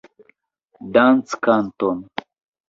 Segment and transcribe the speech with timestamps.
[0.93, 1.97] Danckanton!